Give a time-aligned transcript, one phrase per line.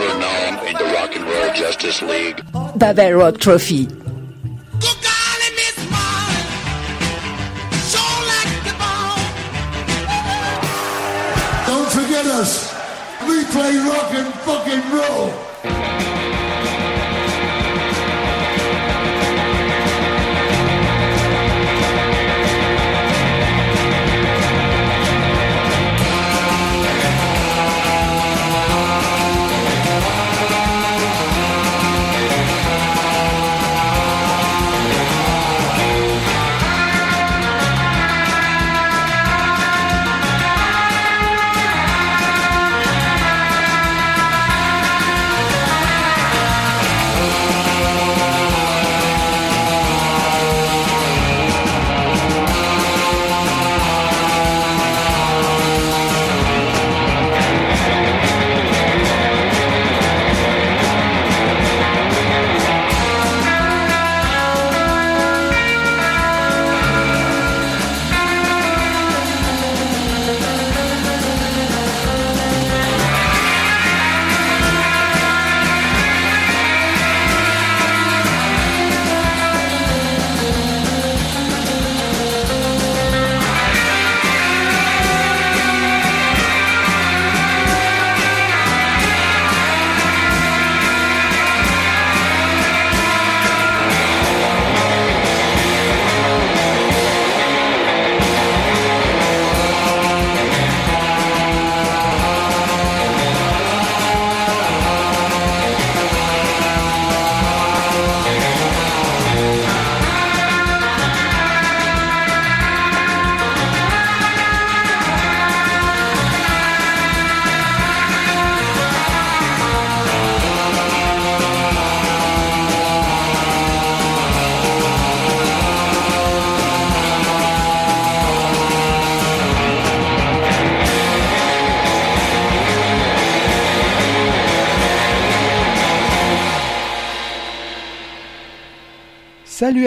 [0.00, 2.42] ever known in the Rock and Roll Justice League.
[2.76, 3.86] Babel Rock Trophy.
[11.66, 12.72] Don't forget us.
[13.28, 15.49] We play rock and fucking roll.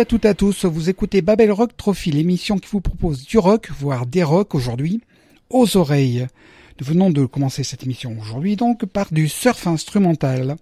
[0.04, 3.38] À toutes et à tous, vous écoutez Babel Rock Trophy, l'émission qui vous propose du
[3.38, 5.00] rock, voire des rock aujourd'hui,
[5.50, 6.28] aux oreilles.
[6.78, 10.58] Nous venons de commencer cette émission aujourd'hui donc par du surf instrumental.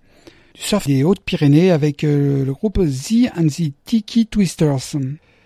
[0.54, 4.96] Du surf des Hautes-Pyrénées avec euh, le groupe Z and the Tiki Twisters.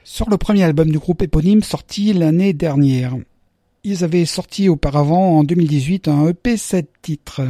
[0.03, 3.15] Sur le premier album du groupe éponyme sorti l'année dernière.
[3.85, 7.43] Ils avaient sorti auparavant en 2018 un EP 7 titres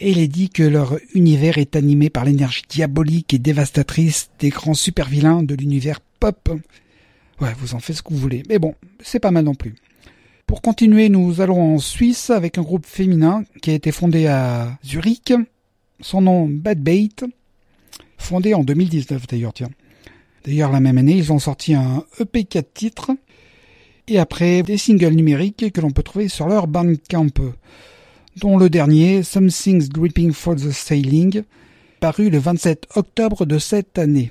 [0.00, 4.50] et il est dit que leur univers est animé par l'énergie diabolique et dévastatrice des
[4.50, 6.50] grands super-vilains de l'univers pop.
[7.40, 9.74] Ouais, vous en faites ce que vous voulez, mais bon, c'est pas mal non plus.
[10.46, 14.78] Pour continuer, nous allons en Suisse avec un groupe féminin qui a été fondé à
[14.84, 15.32] Zurich.
[16.00, 17.08] Son nom Bad Bait,
[18.16, 19.70] fondé en 2019 d'ailleurs, tiens.
[20.44, 23.10] D'ailleurs, la même année, ils ont sorti un EP 4 titres
[24.06, 27.26] et après des singles numériques que l'on peut trouver sur leur Bandcamp
[28.40, 31.42] dont le dernier, Something's Dripping for the Sailing,
[32.00, 34.30] paru le 27 octobre de cette année.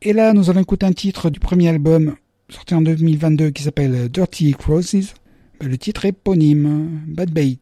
[0.00, 2.16] Et là, nous allons écouter un titre du premier album
[2.48, 5.14] sorti en 2022 qui s'appelle Dirty Crosses.
[5.60, 7.58] Le titre éponyme, Bad Bait.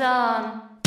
[0.00, 0.77] On.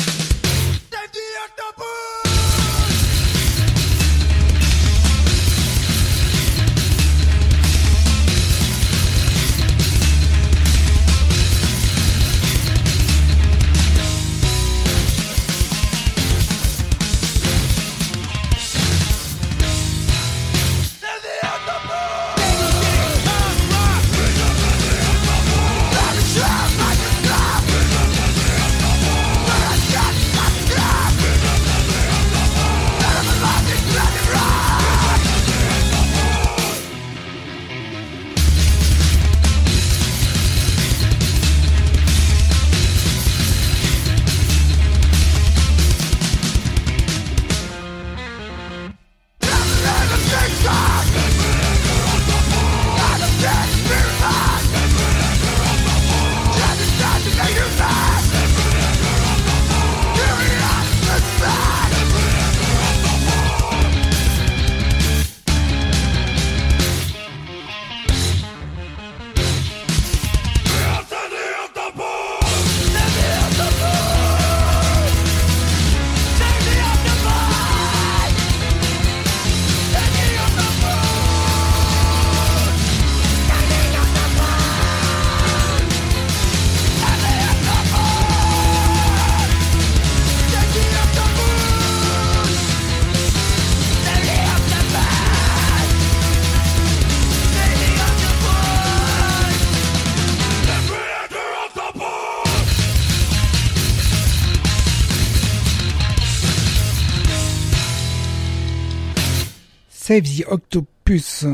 [110.12, 111.46] Save the Octopus,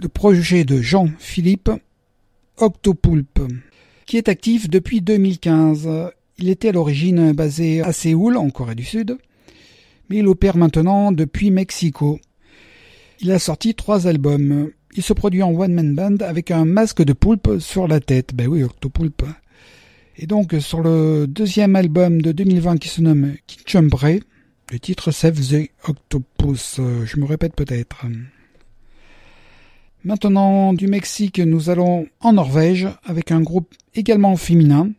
[0.00, 1.70] le projet de Jean-Philippe
[2.56, 3.38] Octopulp,
[4.04, 5.88] qui est actif depuis 2015.
[6.38, 9.16] Il était à l'origine basé à Séoul, en Corée du Sud,
[10.08, 12.18] mais il opère maintenant depuis Mexico.
[13.20, 14.70] Il a sorti trois albums.
[14.96, 18.34] Il se produit en one-man band avec un masque de poulpe sur la tête.
[18.34, 19.22] Ben oui, Octopulp.
[20.16, 24.18] Et donc, sur le deuxième album de 2020 qui se nomme Kitchumbre,
[24.70, 28.06] le titre Save the Octopus, je me répète peut-être.
[30.04, 34.90] Maintenant, du Mexique, nous allons en Norvège avec un groupe également féminin,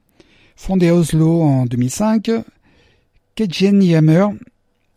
[0.56, 2.30] fondé à Oslo en 2005,
[3.36, 4.28] Kedjen Yammer,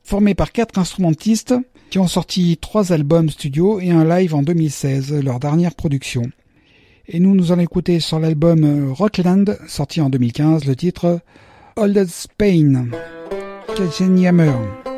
[0.03, 1.55] formé par quatre instrumentistes
[1.89, 6.25] qui ont sorti trois albums studio et un live en 2016, leur dernière production.
[7.07, 11.21] Et nous nous allons écouter sur l'album Rockland, sorti en 2015, le titre
[11.77, 12.89] Old Spain.
[13.79, 14.94] że się nie myją.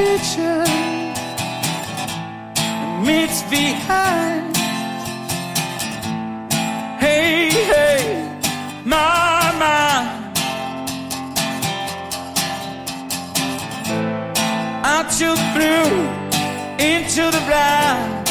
[0.00, 0.64] kitchen
[3.06, 4.56] meets behind.
[7.04, 8.02] Hey, hey,
[8.84, 9.78] mama.
[14.92, 15.86] Out you flew
[16.92, 18.26] into the blind.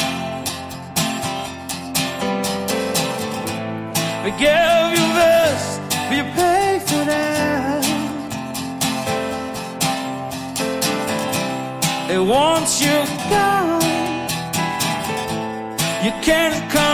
[4.22, 4.69] But yeah.
[12.30, 13.82] once you're gone,
[16.04, 16.89] you can't come.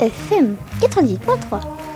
[0.00, 1.89] FM 98.3.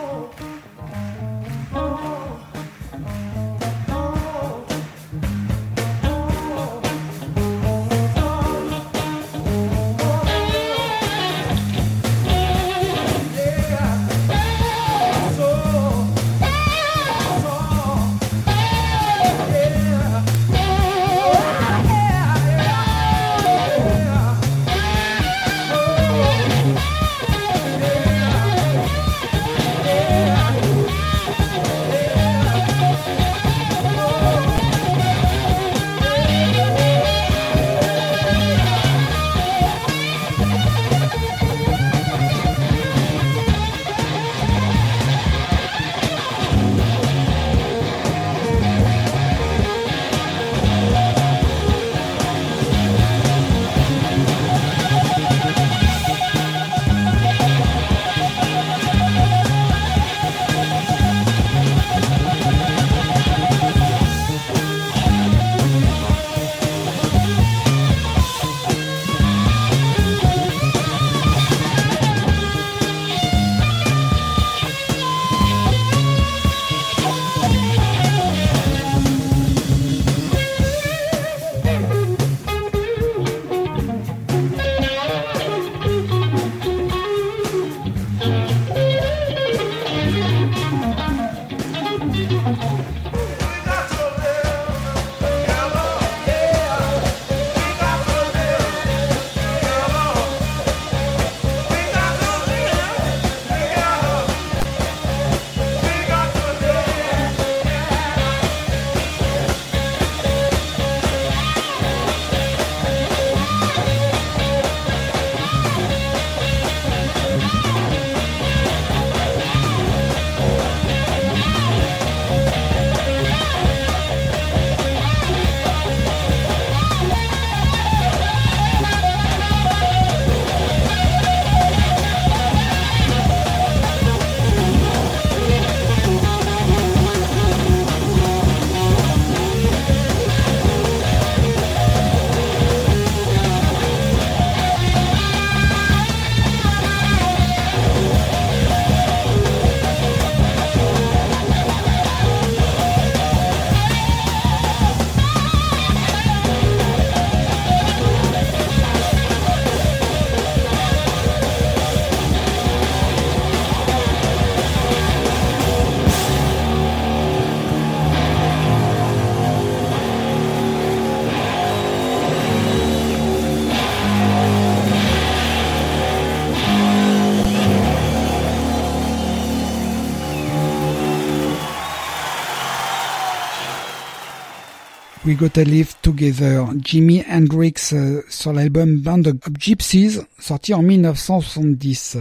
[185.27, 192.19] We Gotta Live Together, Jimi Hendrix euh, sur l'album Band of Gypsies, sorti en 1970.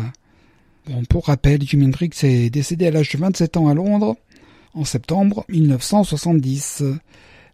[0.88, 4.16] Bon, pour rappel, Jimi Hendrix est décédé à l'âge de 27 ans à Londres
[4.74, 6.84] en septembre 1970.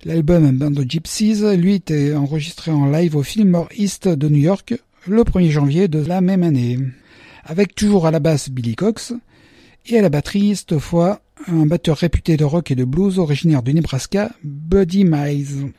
[0.05, 4.75] L'album Band of Gypsies, lui, était enregistré en live au Fillmore East de New York
[5.07, 6.77] le 1er janvier de la même année.
[7.43, 9.13] Avec toujours à la basse Billy Cox
[9.87, 13.63] et à la batterie, cette fois, un batteur réputé de rock et de blues originaire
[13.63, 15.71] du Nebraska, Buddy Miles.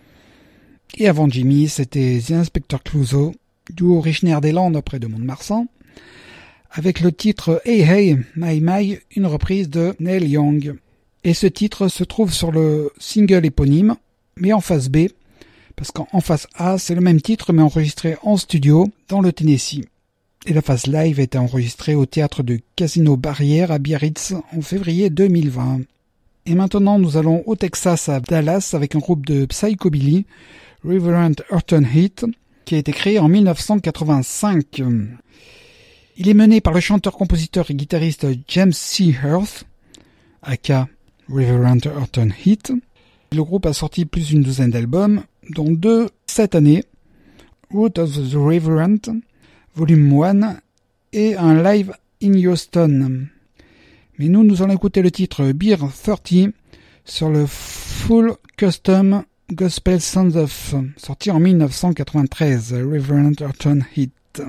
[0.97, 3.35] Et avant Jimmy, c'était The Inspector Clouseau,
[3.73, 5.67] duo originaire des Landes près de Mont-de-Marsan,
[6.71, 10.77] avec le titre Hey Hey, My My, une reprise de Neil Young.
[11.23, 13.97] Et ce titre se trouve sur le single éponyme,
[14.37, 15.09] mais en face B,
[15.77, 19.85] parce qu'en face A, c'est le même titre mais enregistré en studio dans le Tennessee.
[20.47, 25.11] Et la phase live été enregistrée au théâtre de Casino Barrière à Biarritz en février
[25.11, 25.81] 2020.
[26.47, 30.25] Et maintenant, nous allons au Texas à Dallas avec un groupe de psychobilly,
[30.83, 32.25] Reverend Horton Heat,
[32.65, 34.83] qui a été créé en 1985.
[36.17, 39.15] Il est mené par le chanteur, compositeur et guitariste James C.
[39.23, 39.65] Hearth,
[40.41, 40.89] aka
[41.29, 42.73] Reverend Horton Heat.
[43.33, 46.85] Le groupe a sorti plus d'une douzaine d'albums, dont deux cette année,
[47.71, 49.21] Root of the Reverend,
[49.75, 50.57] volume 1,
[51.13, 53.27] et un live in Houston.
[54.19, 56.53] Mais nous, nous allons écouter le titre Beer 30
[57.05, 64.43] sur le Full Custom Gospel Sons of, sorti en 1993, Reverend Horton Heat.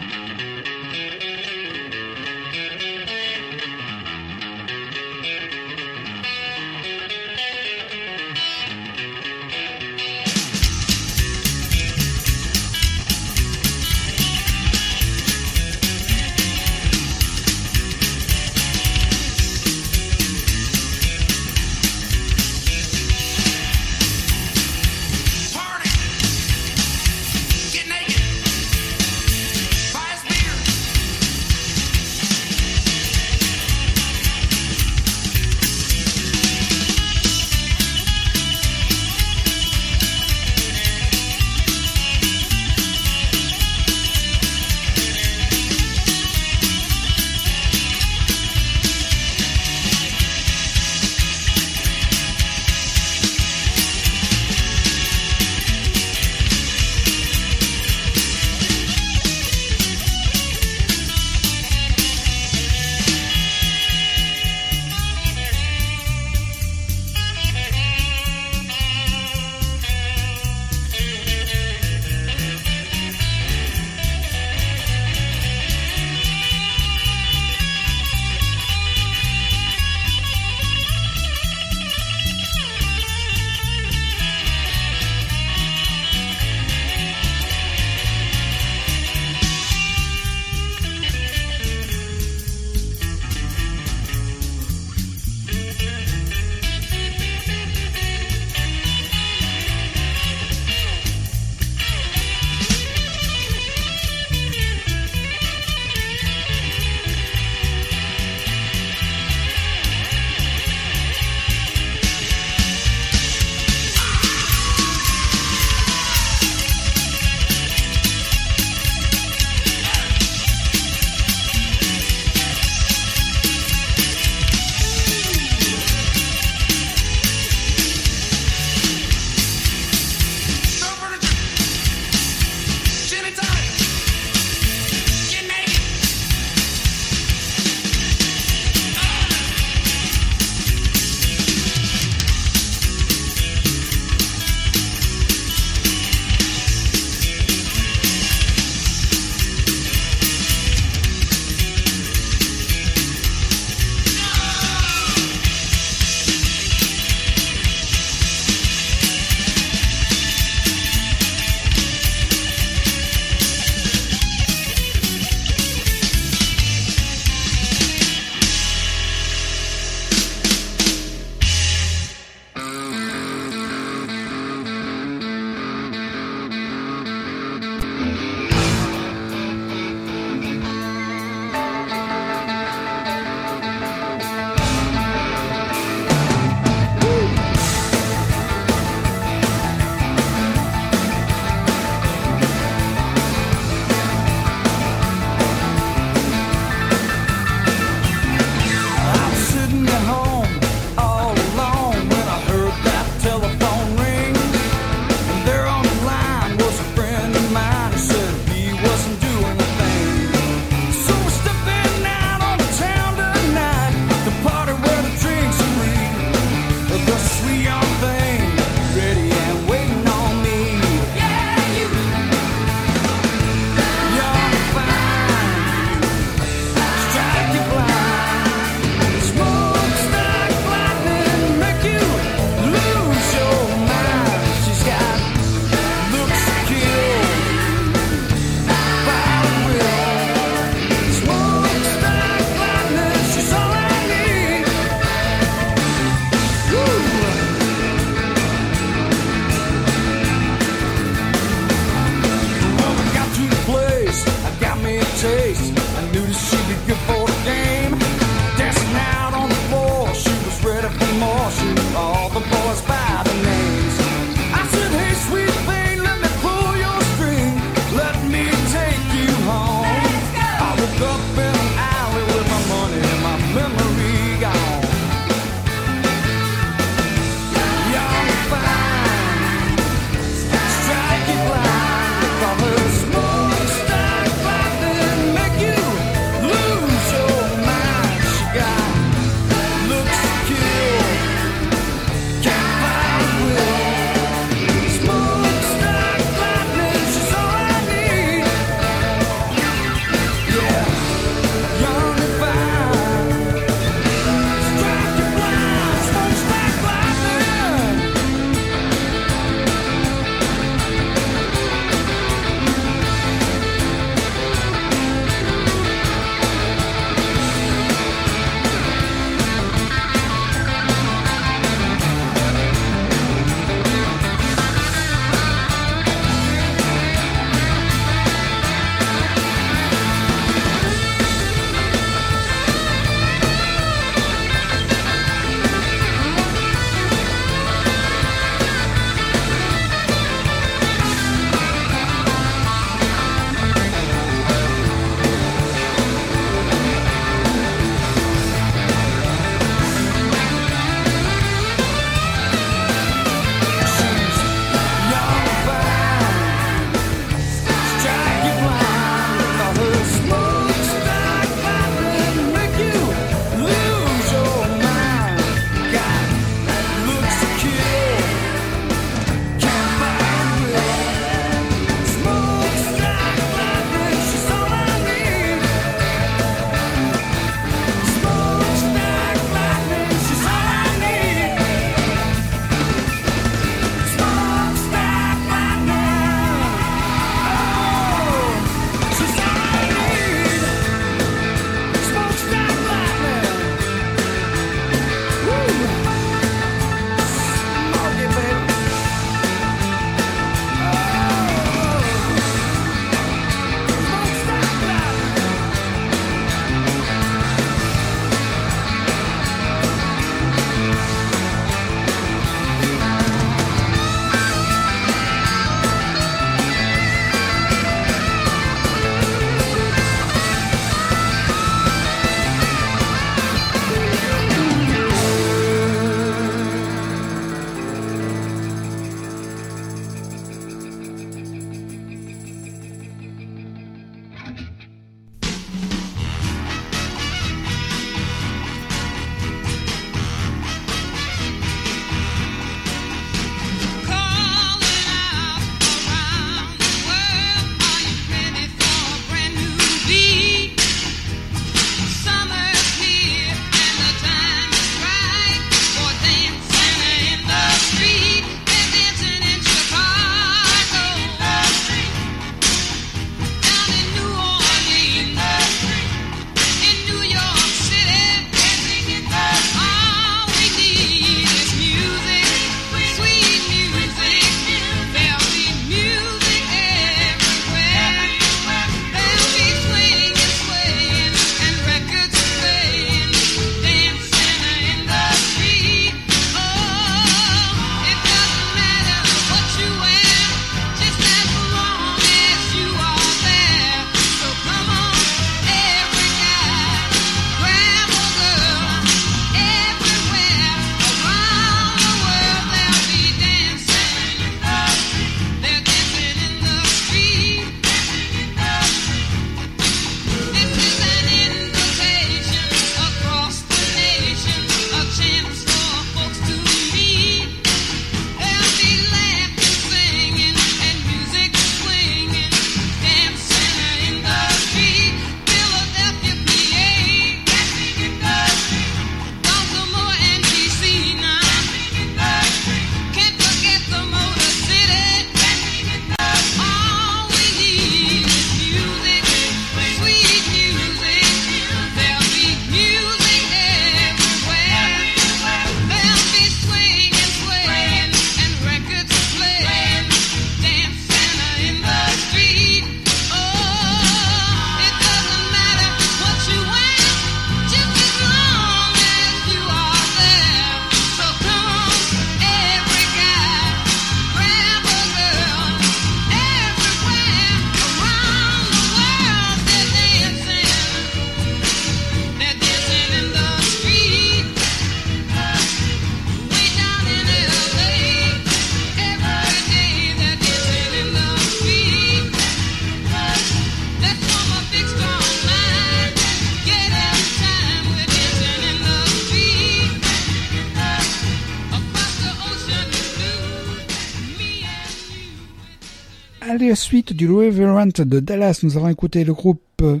[597.60, 600.00] De Dallas, nous avons écouté le groupe, euh,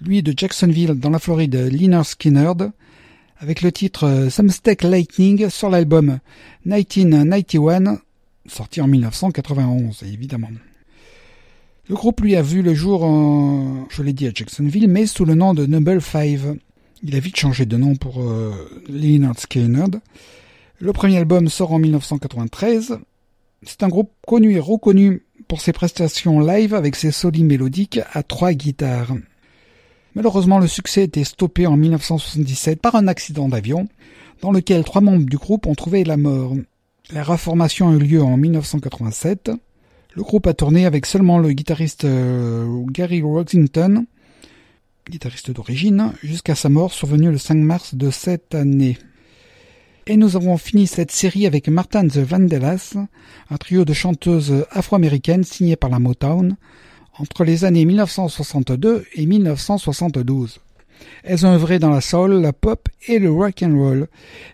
[0.00, 2.72] lui, de Jacksonville, dans la Floride, Liner Skinnerd,
[3.36, 6.18] avec le titre euh, Thumbstick Lightning sur l'album
[6.64, 7.98] 1991,
[8.46, 10.48] sorti en 1991, évidemment.
[11.90, 13.02] Le groupe, lui, a vu le jour,
[13.90, 16.56] je l'ai dit, à Jacksonville, mais sous le nom de Number 5.
[17.02, 18.50] Il a vite changé de nom pour euh,
[18.88, 20.00] Leonard Skinnerd.
[20.78, 22.96] Le premier album sort en 1993.
[23.62, 28.22] C'est un groupe connu et reconnu pour ses prestations live avec ses solis mélodiques à
[28.22, 29.14] trois guitares.
[30.14, 33.88] Malheureusement, le succès était stoppé en 1977 par un accident d'avion
[34.42, 36.54] dans lequel trois membres du groupe ont trouvé la mort.
[37.10, 39.50] La reformation a eu lieu en 1987.
[40.14, 44.06] Le groupe a tourné avec seulement le guitariste euh, Gary Roxington,
[45.10, 48.96] guitariste d'origine, jusqu'à sa mort survenue le 5 mars de cette année.
[50.06, 52.94] Et nous avons fini cette série avec Martin the Vandellas,
[53.50, 56.56] un trio de chanteuses afro-américaines signées par la Motown
[57.18, 60.60] entre les années 1962 et 1972.
[61.22, 64.08] Elles ont œuvré dans la soul, la pop et le rock and roll.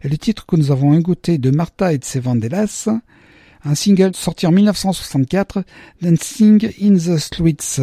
[0.05, 2.88] Et le titre que nous avons écouté de Martha et de ses Vandellas,
[3.64, 5.64] un single sorti en 1964,
[6.01, 7.80] Dancing in the Streets,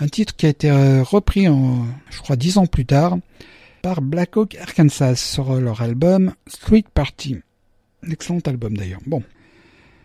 [0.00, 0.68] un titre qui a été
[1.02, 3.18] repris en, je crois, dix ans plus tard,
[3.88, 7.38] par Black Oak Arkansas sur leur album Street Party.
[8.06, 9.00] excellent album d'ailleurs.
[9.06, 9.22] Bon.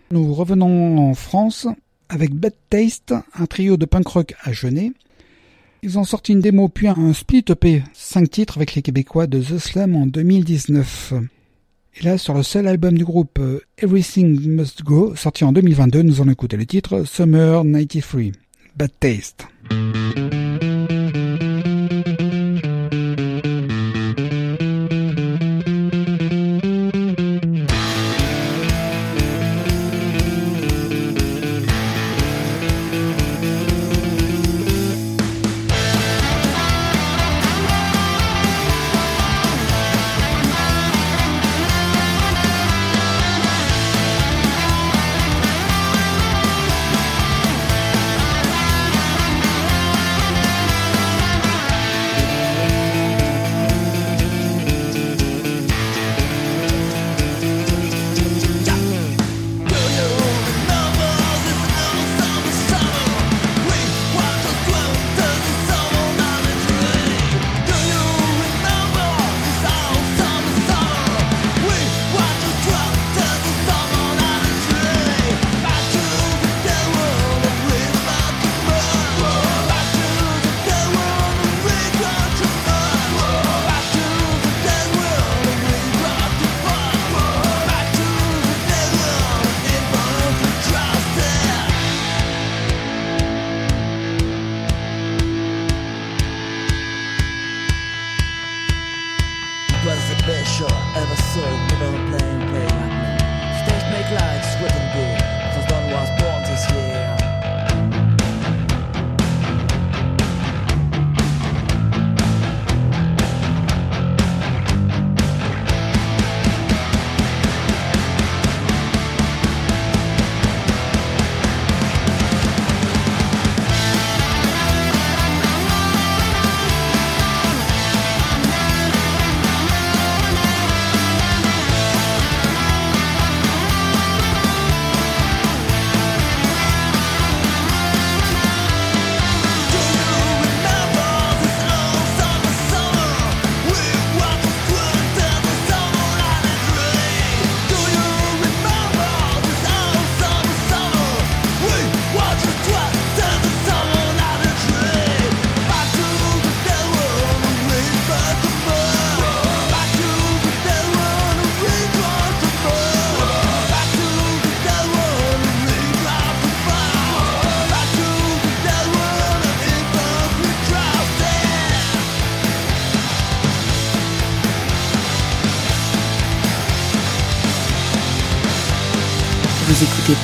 [0.09, 1.67] Nous revenons en France
[2.07, 4.93] avec Bad Taste, un trio de punk rock à Genet.
[5.81, 9.41] Ils ont sorti une démo puis un split EP, 5 titres avec les Québécois de
[9.41, 11.15] The Slam en 2019.
[11.99, 13.37] Et là, sur le seul album du groupe
[13.77, 18.31] Everything Must Go, sorti en 2022, nous allons écouter le titre Summer 93.
[18.77, 19.45] Bad Taste.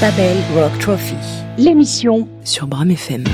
[0.02, 1.18] Babel Rock Trophy,
[1.58, 3.26] l'émission sur Bram FM.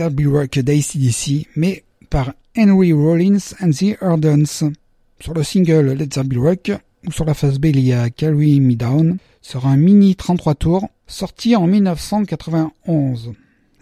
[0.00, 4.72] There Be Rock d'ACDC, mais par Henry Rollins and the Ardents.
[5.20, 6.72] Sur le single Let's Be Rock,
[7.06, 10.54] ou sur la face B il y a Carry Me Down, sera un mini 33
[10.54, 13.34] tours, sorti en 1991.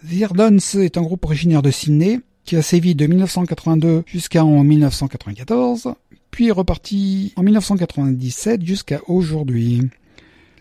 [0.05, 4.61] The Ardents est un groupe originaire de Sydney, qui a sévi de 1982 jusqu'à en
[4.65, 5.93] 1994,
[6.31, 9.83] puis est reparti en 1997 jusqu'à aujourd'hui.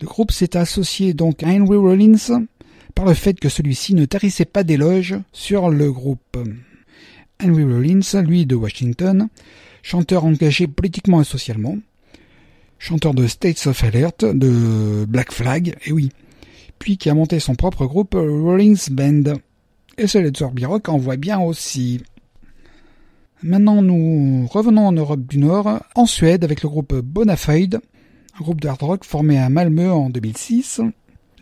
[0.00, 2.46] Le groupe s'est associé donc à Henry Rollins
[2.99, 6.36] par le fait que celui-ci ne tarissait pas d'éloges sur le groupe.
[7.40, 9.28] Henry Rollins, lui de Washington,
[9.84, 11.78] chanteur engagé politiquement et socialement,
[12.80, 16.09] chanteur de States of Alert, de Black Flag, et oui,
[16.80, 19.34] puis qui a monté son propre groupe Rollins Band.
[19.96, 22.03] Et ce Let's Rock en voit bien aussi.
[23.44, 27.78] Maintenant, nous revenons en Europe du Nord, en Suède, avec le groupe Bonafide,
[28.40, 30.80] un groupe de hard rock formé à Malmö en 2006.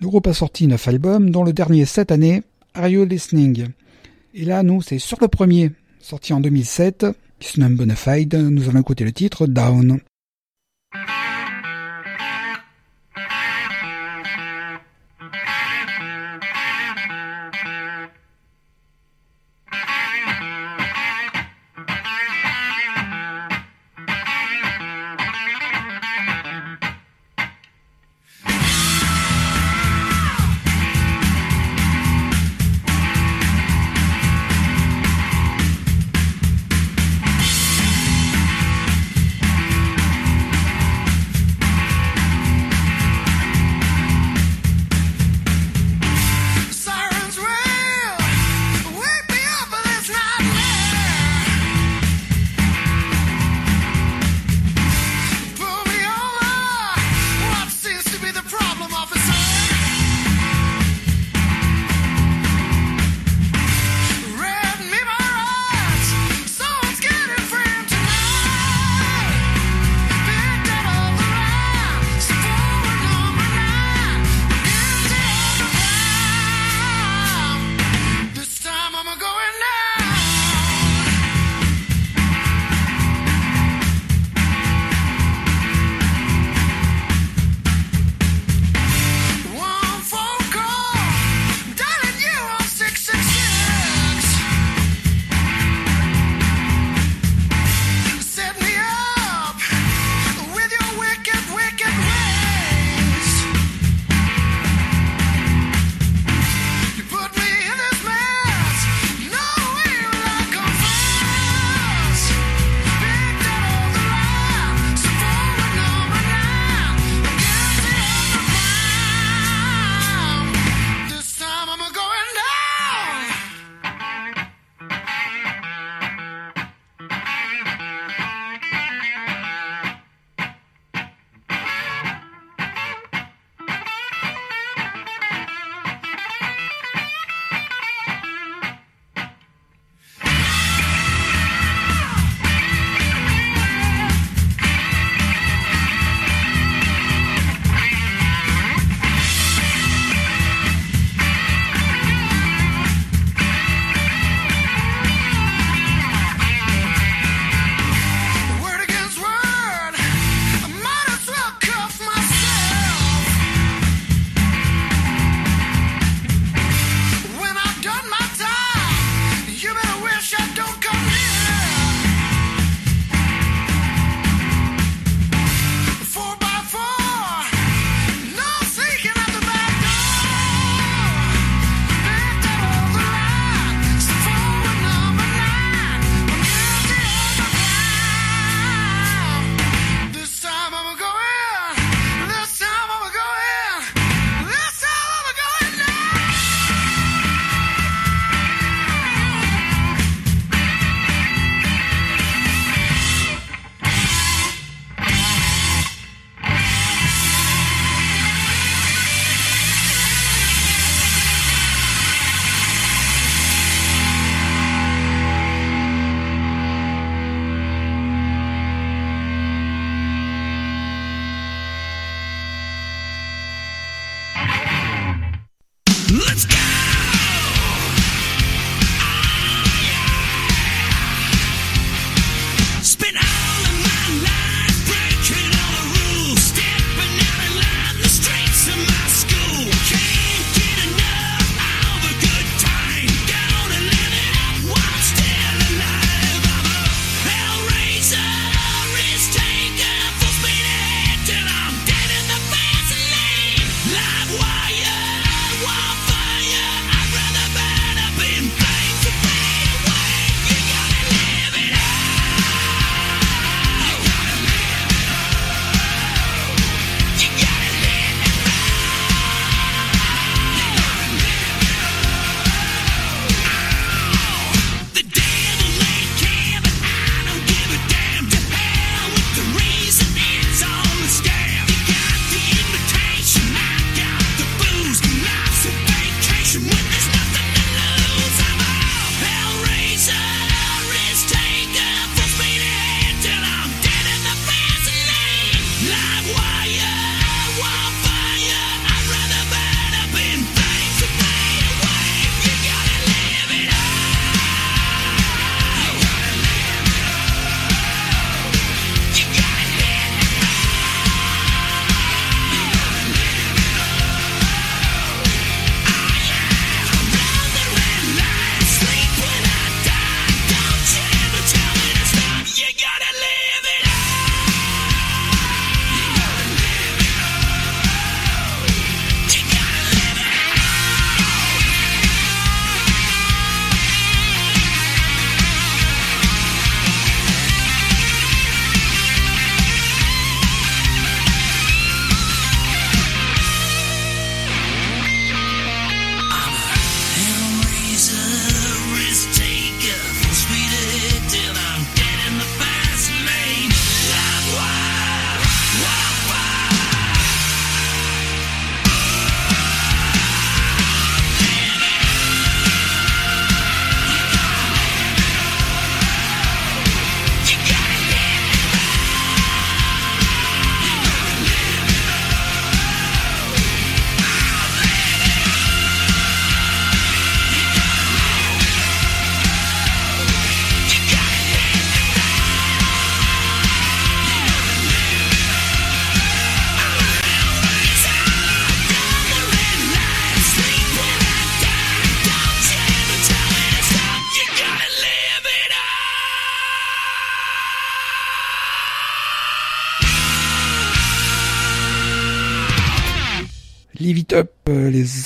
[0.00, 2.42] Le groupe a sorti neuf albums, dont le dernier cette année,
[2.74, 3.68] Are You Listening?
[4.34, 5.70] Et là, nous, c'est sur le premier,
[6.00, 7.06] sorti en 2007,
[7.38, 9.88] qui se nomme Bonafide, nous allons écouter le titre Down.
[9.88, 11.25] Down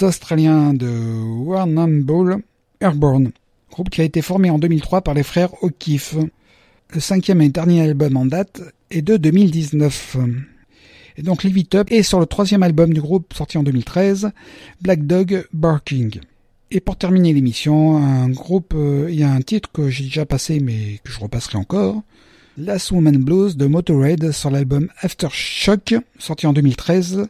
[0.03, 0.89] Australiens de
[1.45, 2.43] Warrnambool
[2.81, 3.33] Airborne,
[3.71, 6.17] groupe qui a été formé en 2003 par les frères O'Keefe.
[6.93, 10.17] Le cinquième et dernier album en date est de 2019.
[11.17, 14.31] Et donc Live It Up est sur le troisième album du groupe sorti en 2013,
[14.81, 16.21] Black Dog Barking.
[16.71, 20.25] Et pour terminer l'émission, un groupe, euh, il y a un titre que j'ai déjà
[20.25, 22.03] passé mais que je repasserai encore.
[22.57, 27.29] Last Woman Blues de Motorhead sur l'album Aftershock, sorti en 2013,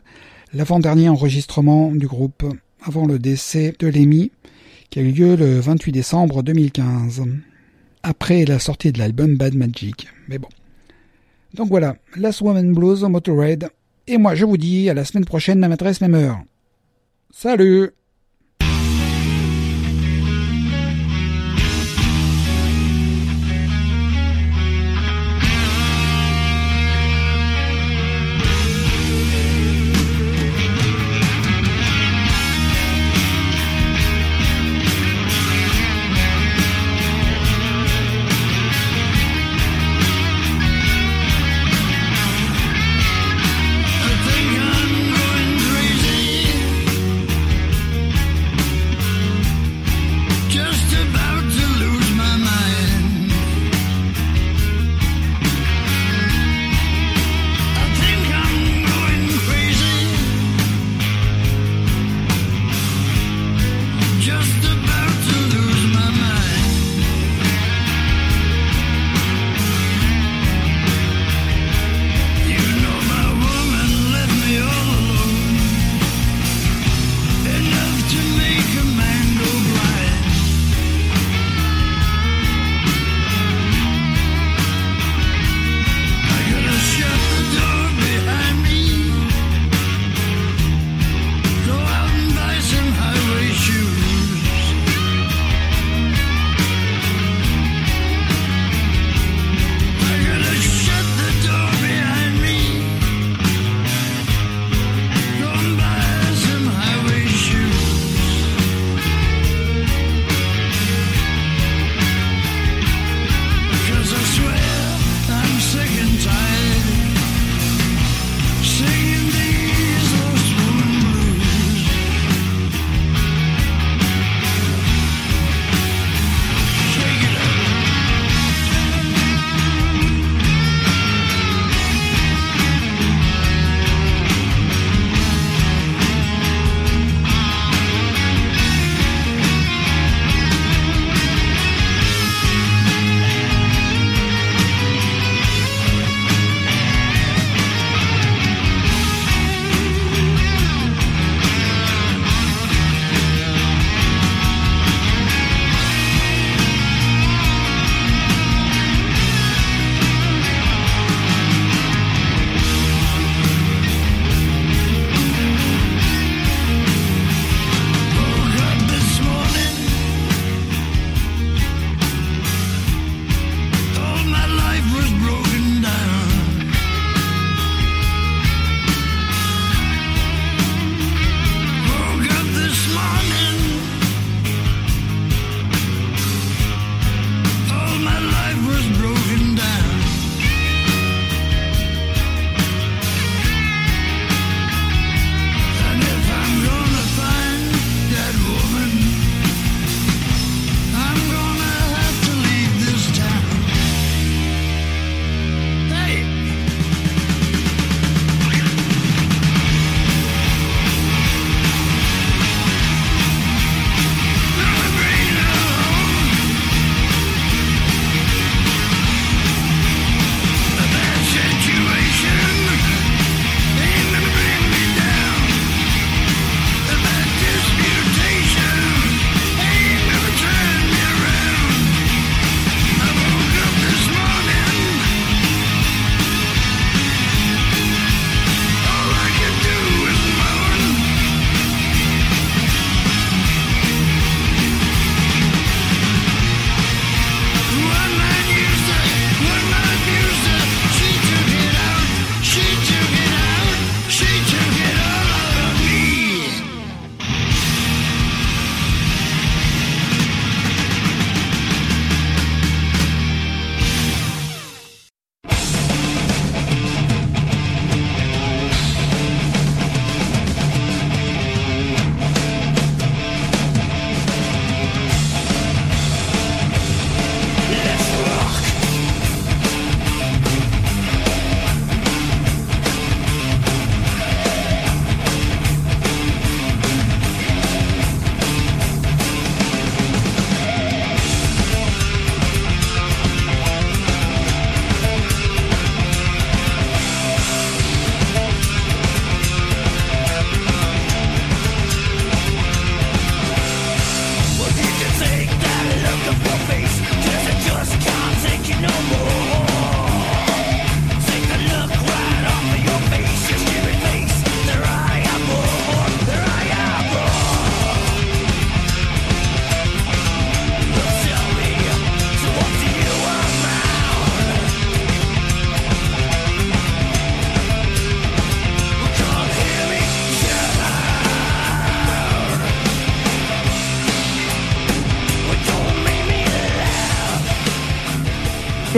[0.52, 2.44] l'avant-dernier enregistrement du groupe
[2.82, 4.32] avant le décès de Lemmy,
[4.90, 7.22] qui a eu lieu le 28 décembre 2015,
[8.02, 10.08] après la sortie de l'album Bad Magic.
[10.28, 10.48] Mais bon.
[11.54, 13.68] Donc voilà, Last Woman Blues, Motorhead,
[14.06, 16.40] et moi je vous dis à la semaine prochaine, même adresse, même heure.
[17.30, 17.90] Salut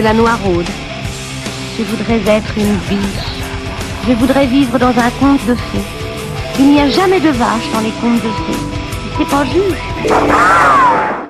[0.03, 0.67] la noiraude.
[1.79, 3.33] Je voudrais être une biche.
[4.07, 5.87] Je voudrais vivre dans un conte de fées.
[6.59, 8.63] Il n'y a jamais de vache dans les contes de fées.
[9.17, 10.82] C'est pas juste.